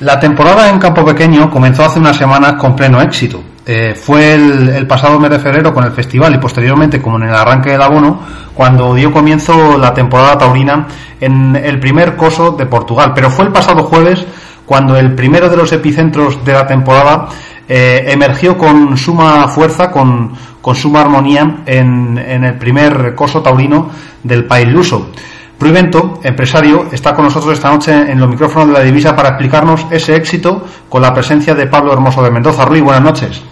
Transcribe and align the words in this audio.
La 0.00 0.20
temporada 0.20 0.70
en 0.70 0.78
campo 0.78 1.04
pequeño 1.04 1.50
comenzó 1.50 1.84
hace 1.84 1.98
unas 1.98 2.16
semanas 2.16 2.52
con 2.52 2.76
pleno 2.76 3.00
éxito. 3.00 3.42
Eh, 3.66 3.96
fue 4.00 4.32
el, 4.34 4.86
pasado 4.86 5.18
mes 5.18 5.30
de 5.30 5.40
febrero 5.40 5.74
con 5.74 5.82
el 5.82 5.90
festival 5.90 6.32
y 6.34 6.38
posteriormente 6.38 7.02
como 7.02 7.16
en 7.16 7.24
el 7.24 7.34
arranque 7.34 7.70
del 7.70 7.82
abono 7.82 8.20
cuando 8.54 8.94
dio 8.94 9.12
comienzo 9.12 9.76
la 9.76 9.92
temporada 9.92 10.38
taurina 10.38 10.86
en 11.20 11.56
el 11.56 11.80
primer 11.80 12.14
coso 12.14 12.52
de 12.52 12.66
Portugal. 12.66 13.10
Pero 13.12 13.28
fue 13.28 13.46
el 13.46 13.50
pasado 13.50 13.82
jueves 13.82 14.24
cuando 14.64 14.96
el 14.96 15.16
primero 15.16 15.48
de 15.48 15.56
los 15.56 15.72
epicentros 15.72 16.44
de 16.44 16.52
la 16.52 16.64
temporada 16.64 17.28
eh, 17.68 18.04
emergió 18.06 18.56
con 18.56 18.96
suma 18.96 19.48
fuerza, 19.48 19.90
con, 19.90 20.32
suma 20.74 21.00
armonía 21.00 21.62
en, 21.66 22.16
en, 22.18 22.44
el 22.44 22.54
primer 22.54 23.16
coso 23.16 23.42
taurino 23.42 23.90
del 24.22 24.44
país 24.44 24.68
luso. 24.68 25.10
Pruivento, 25.58 26.20
empresario, 26.22 26.86
está 26.92 27.12
con 27.12 27.24
nosotros 27.24 27.54
esta 27.54 27.68
noche 27.68 27.90
en 27.92 28.20
los 28.20 28.28
micrófonos 28.28 28.68
de 28.68 28.74
la 28.74 28.80
divisa 28.80 29.16
para 29.16 29.30
explicarnos 29.30 29.86
ese 29.90 30.14
éxito 30.14 30.62
con 30.88 31.02
la 31.02 31.12
presencia 31.12 31.52
de 31.52 31.66
Pablo 31.66 31.92
Hermoso 31.92 32.22
de 32.22 32.30
Mendoza. 32.30 32.64
Ruiz, 32.64 32.80
buenas 32.80 33.02
noches. 33.02 33.42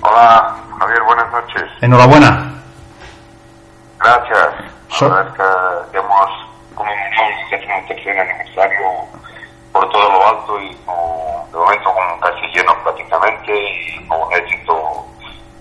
Hola, 0.00 0.54
Javier, 0.78 1.02
buenas 1.02 1.32
noches. 1.32 1.64
Enhorabuena. 1.80 2.54
Gracias. 3.98 4.48
La 5.00 5.08
verdad 5.08 5.26
es 5.26 5.90
que 5.90 5.98
hemos 5.98 6.30
conmemorado 6.76 7.26
un 7.76 7.86
tercer 7.88 8.20
aniversario 8.20 8.86
por 9.72 9.90
todo 9.90 10.08
lo 10.08 10.28
alto 10.28 10.60
y 10.60 10.68
de 10.68 11.58
momento 11.58 11.90
con 11.92 12.20
casi 12.20 12.46
lleno 12.54 12.72
prácticamente 12.84 13.52
y 13.52 14.06
con 14.06 14.22
un 14.22 14.32
éxito 14.34 15.04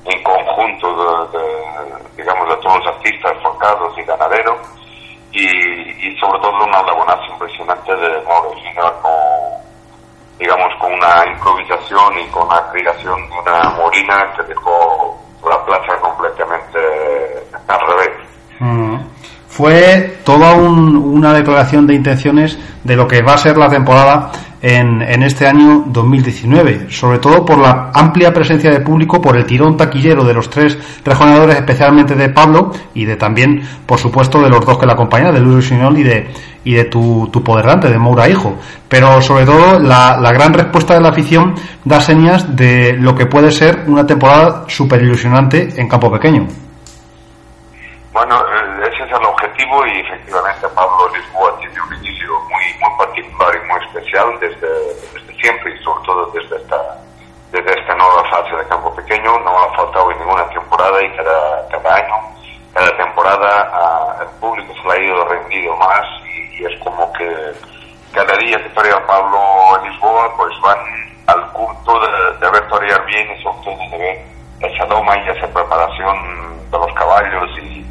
en 0.06 0.22
conjunto 0.22 1.28
de, 1.32 2.16
digamos, 2.16 2.48
de 2.48 2.56
todos 2.58 2.78
los 2.78 2.88
artistas, 2.96 3.34
forcados 3.42 3.98
y 3.98 4.04
ganaderos 4.04 4.79
sobre 6.20 6.40
todo 6.40 6.52
una 6.52 6.82
lagunazo 6.84 7.26
impresionante 7.32 7.96
de 7.96 8.22
Mauro 8.28 8.54
con, 9.02 9.12
digamos, 10.38 10.74
con 10.80 10.94
una 10.94 11.26
improvisación 11.32 12.20
y 12.20 12.28
con 12.28 12.48
la 12.48 12.70
creación 12.72 13.20
de 13.30 13.40
una 13.40 13.70
morina 13.72 14.34
que 14.36 14.44
dejó 14.44 15.18
la 15.50 15.66
plaza 15.66 15.96
completamente 16.02 16.80
al 17.68 17.80
revés. 17.88 18.10
Mm. 18.60 18.98
Fue 19.48 20.20
toda 20.24 20.54
una 20.56 21.34
declaración 21.34 21.88
de 21.88 21.96
intenciones 21.96 22.58
de 22.84 22.96
lo 22.96 23.08
que 23.08 23.22
va 23.22 23.34
a 23.34 23.38
ser 23.38 23.58
la 23.58 23.70
temporada 23.70 24.32
en, 24.62 25.02
en, 25.02 25.24
este 25.24 25.48
año 25.48 25.86
2019, 25.88 26.88
sobre 26.90 27.20
todo 27.20 27.46
por 27.46 27.58
la 27.58 27.92
amplia 27.94 28.34
presencia 28.34 28.72
de 28.72 28.82
público, 28.82 29.22
por 29.22 29.38
el 29.38 29.46
tirón 29.46 29.78
taquillero 29.78 30.24
de 30.24 30.34
los 30.34 30.50
tres 30.50 30.78
rejoneadores, 31.06 31.56
especialmente 31.56 32.16
de 32.16 32.30
Pablo 32.30 32.72
y 32.94 33.06
de 33.06 33.16
también, 33.16 33.62
por 33.86 34.00
supuesto, 34.00 34.42
de 34.42 34.50
los 34.50 34.66
dos 34.66 34.78
que 34.78 34.86
la 34.86 34.94
acompañan, 34.94 35.34
de 35.34 35.40
Luis 35.40 35.68
Sinol 35.68 35.98
y 35.98 36.04
de, 36.04 36.28
y 36.66 36.74
de 36.74 36.86
tu, 36.86 37.30
tu 37.32 37.44
poderante, 37.44 37.90
de 37.90 37.98
Moura 37.98 38.30
Hijo. 38.30 38.58
Pero 38.88 39.22
sobre 39.22 39.46
todo 39.46 39.80
la, 39.80 40.18
la, 40.20 40.32
gran 40.34 40.54
respuesta 40.54 40.94
de 40.94 41.02
la 41.02 41.10
afición 41.10 41.56
da 41.86 42.02
señas 42.02 42.56
de 42.56 42.98
lo 43.00 43.16
que 43.16 43.26
puede 43.26 43.52
ser 43.52 43.84
una 43.88 44.06
temporada 44.06 44.66
súper 44.68 45.02
ilusionante 45.02 45.70
en 45.78 45.88
campo 45.88 46.12
pequeño. 46.12 46.48
Bueno, 48.12 48.36
eh, 48.40 48.90
ese 48.92 49.04
es 49.04 49.12
el 49.12 49.24
objetivo 49.24 49.86
y 49.86 50.00
efectivamente 50.00 50.68
Pablo 50.70 51.10
Lisboa 51.14 51.56
tiene 51.60 51.80
un 51.80 51.94
inicio 51.94 52.40
muy, 52.50 52.64
muy 52.82 52.98
particular 52.98 53.56
y 53.56 53.68
muy 53.68 53.86
especial 53.86 54.40
desde, 54.40 54.68
desde 55.14 55.34
siempre 55.40 55.76
y 55.76 55.84
sobre 55.84 56.06
todo 56.06 56.26
desde 56.32 56.56
esta, 56.58 56.98
desde 57.52 57.80
esta 57.80 57.94
nueva 57.94 58.24
fase 58.32 58.56
de 58.56 58.68
campo 58.68 58.96
pequeño. 58.96 59.38
No 59.40 59.60
ha 59.60 59.76
faltado 59.76 60.12
en 60.12 60.20
ninguna 60.20 60.50
temporada 60.50 61.04
y 61.04 61.16
cada, 61.16 61.68
cada 61.70 61.96
año, 61.96 62.16
cada 62.74 62.98
temporada 62.98 63.70
ah, 63.74 64.18
el 64.22 64.40
público 64.40 64.74
se 64.82 64.88
le 64.88 64.94
ha 64.94 65.06
ido 65.06 65.26
rendido 65.26 65.76
más 65.76 66.06
y, 66.26 66.66
es 66.66 66.80
como 66.84 67.14
que 67.14 67.54
cada 68.12 68.36
día 68.38 68.58
que 68.58 68.70
torea 68.70 69.06
Pablo 69.06 69.40
Lisboa 69.84 70.36
pues 70.36 70.60
van 70.62 70.80
al 71.28 71.52
culto 71.54 72.00
de, 72.00 72.38
de 72.40 72.52
ver 72.52 72.68
torear 72.68 73.06
bien 73.06 73.32
y 73.32 73.44
sobre 73.44 73.64
todo 73.64 73.78
de 73.92 73.98
ver 73.98 74.26
esa 74.62 74.86
doma 74.88 75.16
y 75.20 75.30
esa 75.30 75.48
preparación 75.48 76.39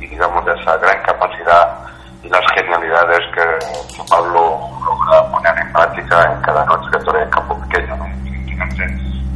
y, 0.01 0.07
digamos 0.07 0.45
de 0.45 0.53
esa 0.61 0.77
gran 0.79 1.03
capacidad 1.03 1.79
y 2.23 2.29
las 2.29 2.45
genialidades 2.55 3.21
que, 3.35 4.03
Pablo 4.09 4.59
logra 4.85 5.31
poner 5.31 5.59
en 5.59 5.73
práctica 5.73 6.33
en 6.33 6.41
cada 6.41 6.65
noche 6.65 6.89
que 6.93 7.05
torea 7.05 7.23
en 7.23 7.31
campo 7.31 7.59
pequeño. 7.61 7.97
¿no? 7.97 8.07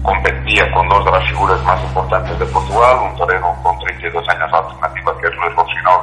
competía 0.02 0.70
con 0.72 0.88
dos 0.88 1.04
de 1.04 1.10
las 1.12 1.28
figuras 1.28 1.62
más 1.62 1.80
importantes 1.82 2.38
de 2.38 2.46
Portugal, 2.46 2.98
un 3.04 3.16
torero 3.16 3.54
con 3.62 3.78
32 3.78 4.28
años 4.28 4.52
alternativa 4.52 5.18
que 5.20 5.26
es 5.28 5.36
Luis 5.36 5.54
Rocinol, 5.54 6.00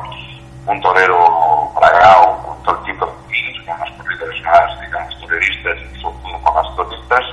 un 0.68 0.82
torero 0.82 1.72
bragao, 1.76 2.38
con 2.44 2.64
todo 2.64 2.78
tipo 2.86 3.06
de 3.06 3.66
con 3.66 3.80
las 3.80 3.92
corridas 3.92 4.30
más, 4.46 4.82
digamos, 4.82 5.20
toreristas 5.20 5.78
sobre 6.02 6.18
todo 6.24 6.42
con 6.42 6.56
las 6.56 6.76
toristas, 6.76 7.26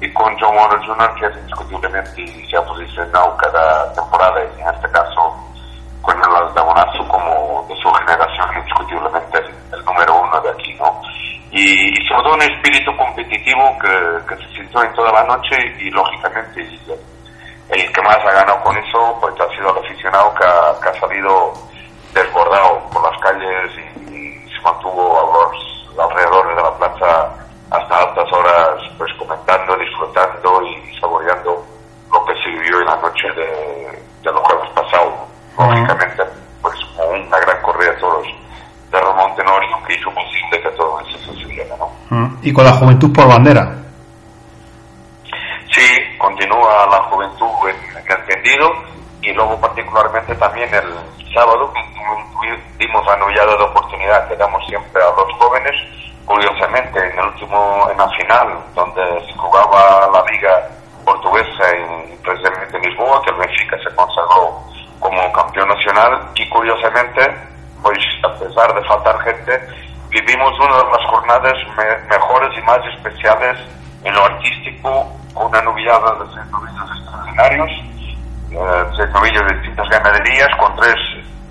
y 0.00 0.12
con 0.12 0.38
John 0.38 0.56
Warren 0.56 0.82
Jr., 0.84 1.14
que 1.14 1.26
es 1.26 1.36
indiscutiblemente 1.36 2.48
se 2.48 2.56
ha 2.56 2.64
posicionado 2.64 3.36
cada 3.36 3.92
temporada, 3.92 4.31
Un 12.24 12.40
espíritu 12.40 12.96
competitivo 12.96 13.76
que, 13.80 14.36
se 14.36 14.54
sintió 14.54 14.82
en 14.82 14.92
toda 14.94 15.12
la 15.12 15.24
noche 15.24 15.56
y, 15.78 15.90
lógicamente, 15.90 16.66
el 17.68 17.92
que 17.92 18.02
más 18.02 18.16
ha 18.16 18.32
ganado 18.32 18.62
con 18.62 18.76
eso 18.76 19.18
pues 19.20 19.34
ha 19.40 19.48
sido 19.54 19.70
el 19.70 19.84
aficionado 19.84 20.34
que 20.34 20.44
ha, 20.44 21.00
salido 21.00 21.52
desbordado 22.14 22.80
por 22.90 23.02
las 23.10 23.20
calles 23.20 23.70
y, 24.06 24.48
se 24.48 24.60
mantuvo 24.62 25.18
a 25.18 25.50
los 25.50 26.10
alrededores 26.10 26.56
de 26.56 26.62
la 26.62 26.78
plaza 26.78 27.28
hasta 27.70 27.98
altas 27.98 28.32
horas 28.32 28.82
pues 28.98 29.12
comentando, 29.14 29.76
disfrutando 29.76 30.62
y 30.62 31.00
saboreando 31.00 31.64
lo 32.12 32.24
que 32.24 32.34
se 32.34 32.50
vivió 32.50 32.80
en 32.80 32.86
la 32.86 32.96
noche 32.96 33.30
de, 33.32 34.02
de 34.22 34.32
los 34.32 34.40
jueves 34.40 34.70
pasados 34.70 35.14
lógicamente, 35.58 36.22
pues 36.60 36.74
como 36.96 37.10
una 37.10 37.38
gran 37.38 37.62
correa 37.62 37.92
de 37.92 38.00
todos 38.00 38.26
de 38.92 39.00
Ramón 39.00 39.34
Tenorio 39.34 39.78
que 39.86 39.94
hizo 39.94 40.10
posible 40.10 40.62
que 40.62 40.68
todo 40.70 41.00
eso 41.00 41.18
sucediera, 41.18 41.76
¿no? 41.78 41.90
Mm. 42.10 42.31
Y 42.42 42.52
con 42.52 42.64
la 42.64 42.72
juventud 42.72 43.12
por 43.12 43.28
bandera. 43.28 43.72
Sí, 45.72 45.86
continúa 46.18 46.86
la 46.90 47.02
juventud 47.04 47.48
en, 47.68 48.12
entendido 48.12 48.70
y 49.22 49.32
luego 49.32 49.58
particularmente 49.60 50.34
también 50.34 50.68
el 50.74 51.32
sábado 51.32 51.72
dimos 52.78 53.06
la 53.06 53.16
novillada 53.16 53.56
de 53.56 53.64
oportunidad 53.64 54.28
que 54.28 54.36
damos 54.36 54.62
siempre 54.66 55.02
a 55.02 55.06
los 55.06 55.32
jóvenes 55.38 55.72
curiosamente 56.26 56.98
en 56.98 57.18
el 57.18 57.26
último 57.26 57.88
en 57.90 57.96
la 57.96 58.08
final 58.10 58.58
donde 58.74 59.02
jugaba 59.36 60.08
la 60.12 60.30
liga 60.30 60.68
portuguesa 61.04 61.70
en, 61.70 62.18
precisamente 62.22 62.76
en 62.76 62.82
Lisboa 62.82 63.22
que 63.22 63.30
el 63.30 63.36
Benfica 63.36 63.78
se 63.78 63.94
consagró 63.94 64.62
como 65.02 65.32
campeón 65.32 65.68
nacional 65.68 66.28
y 66.36 66.48
curiosamente, 66.48 67.20
pues 67.82 67.98
a 68.22 68.38
pesar 68.38 68.72
de 68.74 68.84
faltar 68.86 69.18
gente, 69.20 69.60
vivimos 70.12 70.58
una 70.60 70.76
de 70.76 70.90
las 70.90 71.04
jornadas 71.08 71.54
mejores 72.08 72.58
y 72.58 72.62
más 72.62 72.78
especiales 72.94 73.58
en 74.04 74.14
lo 74.14 74.24
artístico 74.24 75.10
con 75.32 75.46
una 75.46 75.62
novillada 75.62 76.12
de 76.12 76.34
seis 76.34 76.46
novillos 76.50 76.90
extraordinarios, 76.98 77.70
eh, 78.50 78.84
seis 78.96 79.10
novillos 79.10 79.42
de 79.48 79.54
distintas 79.54 79.88
ganaderías, 79.88 80.50
con 80.58 80.76
tres 80.76 80.96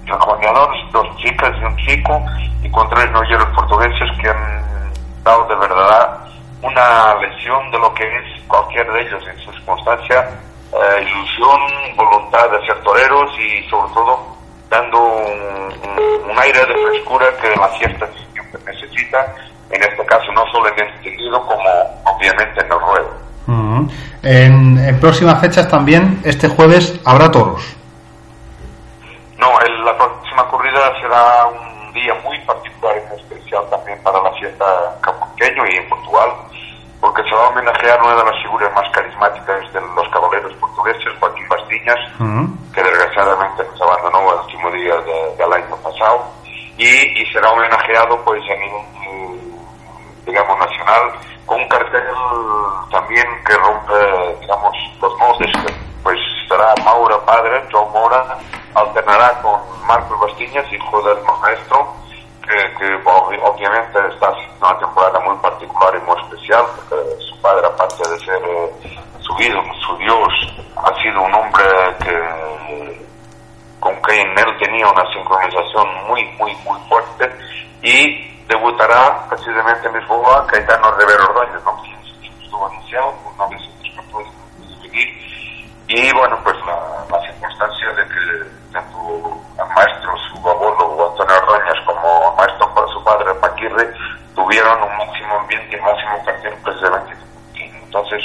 rejoneadores, 0.06 0.92
dos 0.92 1.18
chicas 1.18 1.52
y 1.60 1.64
un 1.66 1.78
chico, 1.78 2.24
y 2.62 2.70
con 2.70 2.88
tres 2.90 3.10
novilleros 3.12 3.48
portugueses 3.56 4.10
que 4.22 4.30
han 4.30 4.94
dado 5.24 5.48
de 5.48 5.56
verdad 5.56 6.20
una 6.62 7.16
lesión 7.16 7.72
de 7.72 7.80
lo 7.80 7.92
que 7.96 8.04
es 8.04 8.44
cualquier 8.48 8.92
de 8.92 9.02
ellos 9.02 9.24
en 9.28 9.40
su 9.40 9.52
circunstancia 9.54 10.30
eh, 10.72 11.08
ilusión, 11.08 11.96
voluntad 11.96 12.50
de 12.52 12.66
ser 12.68 12.80
toreros 12.84 13.32
y 13.40 13.68
sobre 13.70 13.92
todo 13.94 14.38
dando 14.70 15.02
un, 15.02 16.40
aire 16.40 16.66
de 16.66 16.74
frescura 16.74 17.28
que 17.40 17.56
la 17.56 17.68
fiesta 17.68 18.10
necesita, 18.59 19.35
en 19.69 19.81
este 19.84 20.06
caso 20.06 20.31
no 20.31 20.45
solo 20.51 20.69
en 20.69 20.79
el 20.79 21.03
sentido 21.03 21.45
como 21.45 21.69
obviamente 22.06 22.62
en 22.62 22.71
el 22.71 22.80
ruedo. 22.80 24.01
en, 24.24 25.00
próximas 25.00 25.39
fechas 25.42 25.68
también, 25.68 26.21
este 26.24 26.48
jueves, 26.48 27.00
habrá 27.06 27.31
toros. 27.31 27.75
No, 29.38 29.48
la 29.83 29.98
próxima 29.98 30.48
corrida 30.50 30.80
será 31.01 31.48
un 31.48 31.94
día 31.94 32.13
muy 32.24 32.38
particular 32.39 32.95
y 32.98 33.19
especial 33.19 33.63
también 33.69 34.00
para 34.03 34.21
la 34.21 34.31
fiesta 34.33 34.65
capuqueño 35.01 35.65
y 35.65 35.77
en 35.77 35.89
Portugal 35.89 36.30
porque 37.01 37.24
se 37.24 37.36
va 37.36 37.45
a 37.45 37.50
homenajear 37.50 38.00
una 38.01 38.15
de 38.15 38.24
las 38.24 38.42
figuras 38.44 38.71
más 38.75 38.88
carismáticas 38.92 39.74
de 39.74 39.81
los 39.81 40.07
caballeros 40.09 40.54
portugueses, 40.54 41.12
Joaquín 41.19 41.47
Bastiñas, 41.50 42.00
que 42.74 42.83
desgraciadamente 42.83 43.63
nos 43.63 43.81
abandonó 43.81 44.33
el 44.33 44.39
último 44.45 44.71
día 44.71 44.95
del 45.38 45.51
año 45.51 45.75
pasado, 45.77 46.24
y, 46.81 47.25
será 47.31 47.51
homenajeado 47.51 48.19
pues 48.24 48.42
a 48.50 48.56
nivel, 48.56 49.39
digamos, 50.25 50.57
nacional, 50.57 51.13
con 51.45 51.62
un 51.62 51.68
cartel 51.68 52.04
también 52.89 53.25
que 53.45 53.54
rompe, 53.56 54.38
digamos, 54.42 54.75
los 55.01 55.18
moldes, 55.19 55.51
pues 56.04 56.18
será 56.48 56.74
Maura 56.83 57.18
Padre, 57.25 57.63
João 57.72 57.88
Mora, 57.92 58.38
alternará 58.74 59.39
con 59.42 59.60
Marcos 59.86 60.19
Bastiñas, 60.19 60.66
hijo 60.74 61.01
del 61.04 61.18
maestro, 61.42 61.94
que, 62.42 62.57
que 62.80 62.95
obviamente 63.06 64.00
está 64.13 64.30
haciendo 64.30 64.66
una 64.66 64.80
temporada 64.80 65.19
muy 65.19 65.36
particular 65.38 65.95
y 65.95 66.06
muy 66.06 66.19
especial, 66.22 66.66
aparte 67.66 68.10
de 68.10 68.19
ser 68.19 68.42
eh, 68.44 68.98
su 69.19 69.39
ídolo, 69.39 69.74
su 69.86 69.98
Dios, 69.98 70.33
ha 70.78 71.01
sido 71.01 71.22
un 71.22 71.33
hombre 71.33 71.63
que 72.04 72.41
él 74.19 74.58
tenía 74.60 74.88
una 74.90 75.06
sincronización 75.13 75.88
muy, 76.08 76.24
muy, 76.38 76.56
muy 76.66 76.80
fuerte 76.90 77.31
y 77.81 78.44
debutará 78.48 79.28
precisamente 79.30 79.88
en 79.88 80.00
Lisboa 80.00 80.46
Caetano 80.48 80.92
Rivero 80.98 81.30
Ordóñez, 81.30 81.63
¿no? 81.63 81.81
estuvo 82.44 82.68
anunciado, 82.68 83.13
una 83.36 83.48
vez 83.48 83.62
y 85.94 86.13
bueno, 86.13 86.40
pues 86.42 86.56
la, 86.66 87.06
la 87.12 87.22
circunstancia 87.22 87.90
de 87.92 88.04
que 88.08 88.72
tanto 88.72 88.98
el 89.60 89.75
maestro, 89.75 90.16
su 90.31 90.50
abuelo 90.50 91.12
Antonio 91.12 91.36
Ordóñez, 91.36 91.86
como 91.86 92.31
el 92.31 92.38
maestro 92.38 92.74
para 92.74 92.88
su 92.88 93.04
padre 93.04 93.34
Paquirre, 93.42 93.94
tuvieron 94.34 94.84
un 94.84 94.98
máximo 94.98 95.36
ambiente 95.40 95.75
y 95.75 95.81
máximo 95.81 96.24
cartel 96.25 96.54
precisamente. 96.64 97.14
Entonces, 97.56 98.24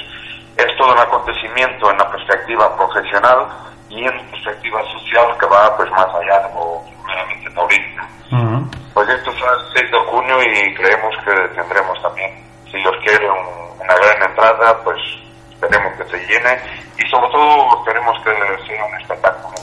es 0.56 0.76
todo 0.76 0.92
un 0.92 0.98
acontecimiento 0.98 1.90
en 1.90 1.98
la 1.98 2.08
perspectiva 2.08 2.76
profesional 2.76 3.48
y 3.96 4.04
en 4.04 4.30
perspectiva 4.30 4.82
social 4.92 5.26
que 5.40 5.46
va 5.46 5.74
pues 5.76 5.90
más 5.90 6.06
allá 6.14 6.46
de 6.46 6.54
lo 6.54 6.82
meramente 7.06 7.50
taurino. 7.50 8.68
Pues 8.92 9.08
esto 9.08 9.30
es 9.30 9.36
el 9.36 9.80
6 9.80 9.90
de 9.90 9.98
junio 10.10 10.36
y 10.42 10.74
creemos 10.74 11.14
que 11.24 11.32
tendremos 11.54 12.00
también, 12.02 12.30
si 12.70 12.76
Dios 12.78 12.94
quiere, 13.02 13.28
una 13.28 13.94
gran 13.94 14.30
entrada, 14.30 14.78
pues 14.84 14.98
esperemos 15.50 15.92
que 15.96 16.04
se 16.04 16.18
llene 16.26 16.58
y 16.98 17.08
sobre 17.08 17.28
todo 17.30 17.78
esperemos 17.78 18.16
que 18.24 18.66
sea 18.66 18.84
un 18.84 19.00
espectáculo 19.00 19.54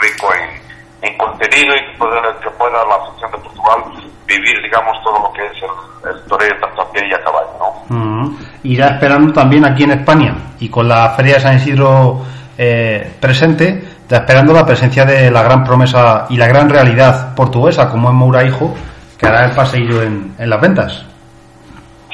rico 0.00 0.28
en, 0.34 1.10
en 1.10 1.18
contenido 1.18 1.74
y 1.76 1.86
que 1.86 1.98
pueda, 1.98 2.40
que 2.40 2.50
pueda 2.50 2.84
la 2.84 2.94
Asociación 2.94 3.32
de 3.32 3.38
Portugal 3.38 3.84
vivir, 4.26 4.62
digamos, 4.62 5.02
todo 5.02 5.18
lo 5.20 5.32
que 5.32 5.44
es 5.46 5.62
el, 5.62 6.10
el 6.10 6.24
toreo 6.26 6.56
tanto 6.60 6.82
a 6.82 6.92
pie 6.92 7.08
y 7.08 7.14
a 7.14 7.22
caballo, 7.22 7.84
¿no? 7.88 8.36
Irá 8.64 8.88
esperando 8.88 9.32
también 9.32 9.64
aquí 9.64 9.82
en 9.82 9.92
España 9.92 10.36
y 10.60 10.68
con 10.68 10.88
la 10.88 11.10
Feria 11.10 11.34
de 11.34 11.40
San 11.40 11.56
Isidro 11.56 12.20
eh, 12.64 13.12
presente, 13.18 13.82
esperando 14.08 14.52
la 14.52 14.64
presencia 14.64 15.04
de 15.04 15.32
la 15.32 15.42
gran 15.42 15.64
promesa 15.64 16.26
y 16.28 16.36
la 16.36 16.46
gran 16.46 16.70
realidad 16.70 17.34
portuguesa, 17.34 17.88
como 17.88 18.08
es 18.08 18.14
Moura 18.14 18.44
Hijo, 18.44 18.72
que 19.18 19.26
hará 19.26 19.46
el 19.46 19.50
paseillo 19.50 20.00
en, 20.00 20.36
en 20.38 20.48
las 20.48 20.60
ventas. 20.60 21.04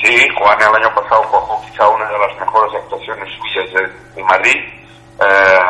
Sí, 0.01 0.29
Juan 0.39 0.59
el 0.59 0.75
año 0.83 0.95
pasado 0.95 1.23
cogió 1.31 1.71
quizá 1.71 1.87
una 1.89 2.07
de 2.07 2.19
las 2.19 2.41
mejores 2.41 2.75
actuaciones 2.83 3.29
suyas 3.39 3.91
de, 4.17 4.23
Madrid. 4.23 4.57
Eh, 5.21 5.61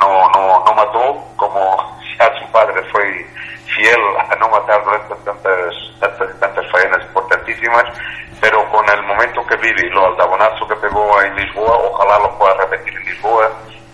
no, 0.00 0.30
no, 0.30 0.64
no 0.64 0.74
mató, 0.74 1.24
como 1.34 1.98
ya 2.18 2.30
su 2.38 2.52
padre 2.52 2.80
fue 2.92 3.26
fiel 3.74 4.00
a 4.30 4.36
no 4.36 4.48
matar 4.48 4.84
durante 4.84 5.14
tantas, 5.24 5.74
tantas, 5.98 6.38
tantas 6.38 6.70
faenas 6.70 7.02
importantísimas, 7.02 7.84
pero 8.40 8.64
con 8.70 8.88
el 8.88 9.02
momento 9.02 9.44
que 9.46 9.56
vive 9.56 9.86
y 9.86 9.90
lo 9.90 10.06
altabonazo 10.06 10.68
que 10.68 10.76
pegó 10.76 11.20
en 11.22 11.34
Lisboa, 11.34 11.76
ojalá 11.90 12.18
lo 12.20 12.38
pueda 12.38 12.54
repetir 12.58 12.94
en 12.94 13.04
Lisboa 13.06 13.50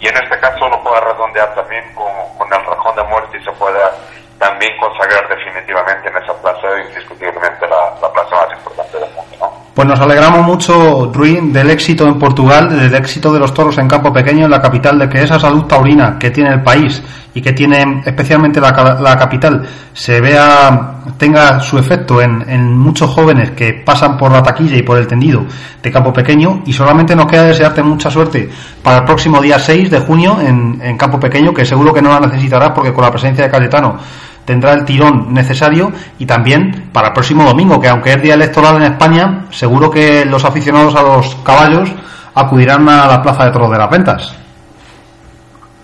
y 0.06 0.08
en 0.08 0.16
este 0.22 0.38
caso 0.38 0.68
lo 0.68 0.80
pueda 0.84 1.00
redondear 1.00 1.52
también 1.56 1.82
con, 1.92 2.06
con 2.38 2.46
el 2.52 2.64
rajón 2.64 2.94
de 2.94 3.02
muerte 3.02 3.38
y 3.38 3.42
se 3.42 3.50
pueda 3.52 3.92
también 4.38 4.78
consagrar 4.78 5.28
definitivamente 5.28 6.08
en 6.08 6.16
esa 6.16 6.32
plaza, 6.40 6.80
indiscutiblemente 6.88 7.66
la, 7.66 7.92
la 8.00 8.12
plaza 8.12 8.36
más 8.36 8.52
importante 8.56 8.98
del 9.00 9.10
mundo. 9.10 9.36
¿no? 9.40 9.65
Pues 9.76 9.86
nos 9.86 10.00
alegramos 10.00 10.40
mucho, 10.46 11.12
Ruin, 11.12 11.52
del 11.52 11.68
éxito 11.68 12.08
en 12.08 12.18
Portugal, 12.18 12.70
del 12.70 12.94
éxito 12.94 13.30
de 13.30 13.38
los 13.38 13.52
toros 13.52 13.76
en 13.76 13.86
campo 13.86 14.10
pequeño 14.10 14.46
en 14.46 14.50
la 14.50 14.58
capital, 14.58 14.98
de 14.98 15.06
que 15.06 15.22
esa 15.22 15.38
salud 15.38 15.64
taurina 15.64 16.18
que 16.18 16.30
tiene 16.30 16.48
el 16.48 16.62
país 16.62 17.02
y 17.34 17.42
que 17.42 17.52
tiene 17.52 18.00
especialmente 18.06 18.58
la, 18.58 18.72
capital 19.18 19.68
se 19.92 20.18
vea, 20.22 20.94
tenga 21.18 21.60
su 21.60 21.76
efecto 21.76 22.22
en, 22.22 22.42
en, 22.48 22.72
muchos 22.74 23.10
jóvenes 23.10 23.50
que 23.50 23.74
pasan 23.74 24.16
por 24.16 24.32
la 24.32 24.42
taquilla 24.42 24.78
y 24.78 24.82
por 24.82 24.96
el 24.96 25.06
tendido 25.06 25.44
de 25.82 25.92
campo 25.92 26.10
pequeño 26.10 26.62
y 26.64 26.72
solamente 26.72 27.14
nos 27.14 27.26
queda 27.26 27.42
desearte 27.42 27.82
mucha 27.82 28.10
suerte 28.10 28.48
para 28.82 29.00
el 29.00 29.04
próximo 29.04 29.42
día 29.42 29.58
6 29.58 29.90
de 29.90 30.00
junio 30.00 30.38
en, 30.40 30.80
en 30.82 30.96
campo 30.96 31.20
pequeño, 31.20 31.52
que 31.52 31.66
seguro 31.66 31.92
que 31.92 32.00
no 32.00 32.18
la 32.18 32.26
necesitarás 32.26 32.70
porque 32.70 32.94
con 32.94 33.04
la 33.04 33.10
presencia 33.10 33.44
de 33.44 33.50
Cayetano 33.50 33.98
tendrá 34.46 34.72
el 34.72 34.84
tirón 34.84 35.34
necesario 35.34 35.92
y 36.18 36.24
también 36.24 36.90
para 36.92 37.08
el 37.08 37.12
próximo 37.12 37.44
domingo, 37.44 37.80
que 37.80 37.88
aunque 37.88 38.12
es 38.12 38.22
día 38.22 38.34
electoral 38.34 38.76
en 38.76 38.92
España, 38.92 39.44
seguro 39.50 39.90
que 39.90 40.24
los 40.24 40.44
aficionados 40.44 40.94
a 40.94 41.02
los 41.02 41.34
caballos 41.44 41.92
acudirán 42.34 42.88
a 42.88 43.06
la 43.06 43.22
Plaza 43.22 43.44
de 43.44 43.50
Toros 43.50 43.70
de 43.70 43.78
las 43.78 43.90
Ventas. 43.90 44.34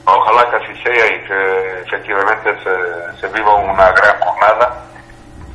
Ojalá 0.04 0.48
que 0.50 0.56
así 0.56 0.82
sea 0.82 1.06
y 1.06 1.26
que 1.26 1.80
efectivamente 1.86 2.50
se, 2.62 3.20
se 3.20 3.28
viva 3.34 3.54
una 3.56 3.90
gran 3.92 4.18
jornada 4.20 4.82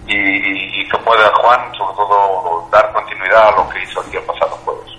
y, 0.05 0.15
y, 0.15 0.81
y, 0.81 0.89
que 0.89 0.97
pueda 0.99 1.29
Juan, 1.35 1.59
sobre 1.77 1.95
todo, 1.95 2.67
dar 2.71 2.93
continuidad 2.93 3.49
a 3.49 3.51
lo 3.57 3.69
que 3.69 3.83
hizo 3.83 3.99
aquí 3.99 4.15
el 4.15 4.23
pasado 4.23 4.51
jueves. 4.63 4.91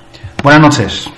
Buenas 0.43 0.61
noches. 0.61 1.11